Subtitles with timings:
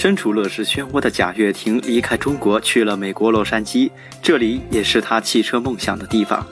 [0.00, 3.90] 身处乐视漩涡的贾跃亭离开中国，去了美国洛杉矶，
[4.22, 6.46] 这里也是他汽车梦想的地方。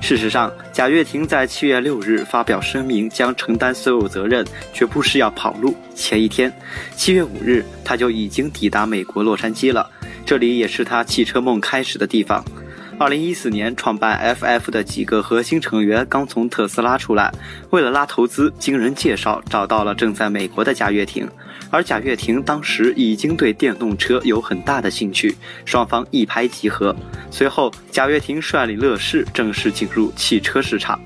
[0.00, 5.76] 事实上，贾跃亭在七月六日发表声明，将承担所有责任，绝不是要跑路。
[5.94, 6.50] 前一天，
[6.96, 9.90] 七月五日，他就已经抵达美国洛杉矶了，
[10.24, 12.42] 这里也是他汽车梦开始的地方。
[12.98, 17.30] 二零一四年，创办 FF 的几个核心成员刚从特斯拉出来，
[17.68, 21.28] 为了拉投资，经人介绍找到了正在美国的贾跃亭。
[21.70, 26.96] 而贾跃亭当时已经对电动车有很大的兴趣，双方一拍即合。
[27.30, 30.98] 随后，贾跃亭率领乐视正式进入汽车市场。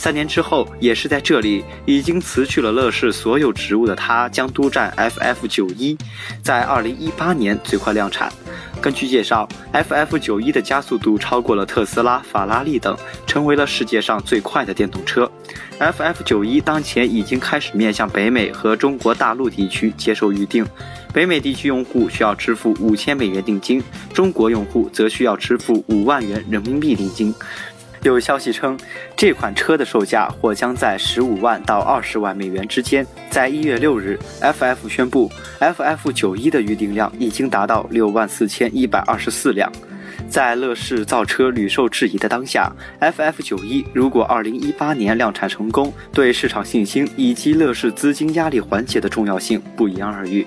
[0.00, 5.94] 三年之后，也是在这里，已经辞去了乐视所有职务的他，将督战 FF 九一，
[6.42, 8.32] 在二零一八年最快量产。
[8.80, 12.96] 根据介绍，FF 九一的加速度超过了特斯拉、法拉利等，
[13.26, 15.30] 成为了世界上最快的电动车。
[15.78, 20.66] FF 九一当前已经开始面向北美和中国大陆地区接受预定，
[21.12, 23.82] 北美地区用户需要支付五千美元定金，
[24.14, 27.34] 中国用户则需要支付五万元人民币定金。
[28.02, 28.78] 有消息称，
[29.14, 33.06] 这款车的售价或将在十五万到二十万美元之间。
[33.28, 39.70] 在一月六日，FF 宣布，FF 九一的预订量已经达到六万四千一百二十四辆。
[40.28, 50.46] 在乐视造车屡受质疑的当下，FF 九一如果二零一八年量产成功，对市场信心以及乐视资金压力缓解的重要性不言而喻。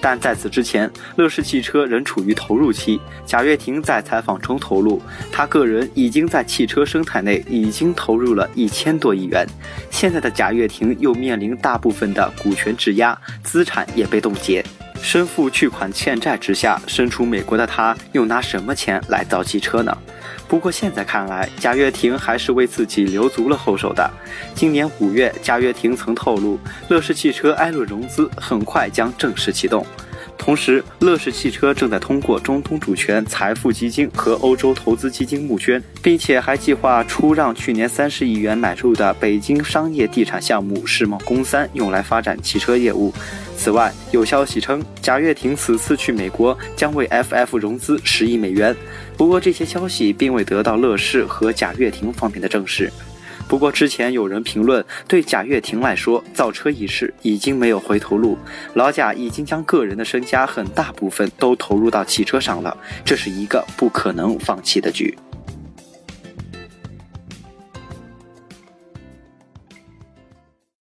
[0.00, 3.00] 但在此之前，乐视汽车仍处于投入期。
[3.26, 9.46] 贾跃亭在采访中透露，他个人已经在汽车生态内已经投入了一千多亿元。
[9.90, 14.64] 现在的贾跃亭又面临大部分的股权质押，资产也被冻结。
[15.02, 19.94] 身负巨款欠债之下，身处美国的他，又拿什么钱来造汽车呢？
[20.48, 24.08] 不过现在看来，贾跃亭还是为自己留足了后手的。
[24.54, 26.58] 今年五月，贾跃亭曾透露，
[26.88, 29.84] 乐视汽车 I 轮融资很快将正式启动。
[30.44, 43.14] 同时，乐视汽车正在通过中东主权财富基金和欧洲投资基金募捐，并且还计划出让去年三十亿元买入的北京商业地产项目世贸公三，用来发展汽车业务。
[43.56, 48.74] 此外，有消息称，贾跃亭此次去美国将为 FF 融资十亿美元。
[49.16, 52.92] 不过，这些消息并未得到乐视和贾跃亭方面的证实。
[53.52, 58.38] 不过，之前有人评论，对贾跃亭来说，造车一事已经没有回头路。
[58.72, 62.74] 老贾已经将个人的身家很大部分都投入到汽车上了，
[63.04, 65.14] 这是一个不可能放弃的局。